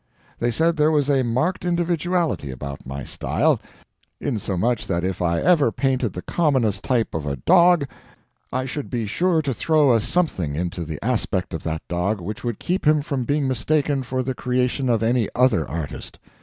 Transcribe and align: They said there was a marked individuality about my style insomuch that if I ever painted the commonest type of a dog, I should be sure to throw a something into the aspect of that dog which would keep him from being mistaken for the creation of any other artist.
They 0.39 0.49
said 0.49 0.77
there 0.77 0.89
was 0.89 1.11
a 1.11 1.21
marked 1.23 1.63
individuality 1.63 2.49
about 2.49 2.87
my 2.87 3.03
style 3.03 3.61
insomuch 4.19 4.87
that 4.87 5.03
if 5.03 5.21
I 5.21 5.39
ever 5.39 5.71
painted 5.71 6.13
the 6.13 6.23
commonest 6.23 6.81
type 6.83 7.13
of 7.13 7.27
a 7.27 7.35
dog, 7.35 7.87
I 8.51 8.65
should 8.65 8.89
be 8.89 9.05
sure 9.05 9.43
to 9.43 9.53
throw 9.53 9.93
a 9.93 9.99
something 9.99 10.55
into 10.55 10.85
the 10.85 10.97
aspect 11.05 11.53
of 11.53 11.61
that 11.65 11.87
dog 11.87 12.19
which 12.19 12.43
would 12.43 12.57
keep 12.57 12.87
him 12.87 13.03
from 13.03 13.25
being 13.25 13.47
mistaken 13.47 14.01
for 14.01 14.23
the 14.23 14.33
creation 14.33 14.89
of 14.89 15.03
any 15.03 15.29
other 15.35 15.69
artist. 15.69 16.17